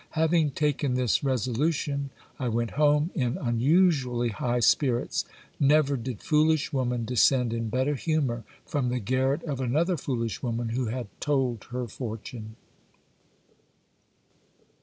[0.17, 2.09] Having taken this resolution,
[2.39, 5.25] I went home in un usually high spirits;
[5.59, 10.69] never did foolish woman descend in better humour from the garret of another foolish woman
[10.69, 12.55] who had told her fortune.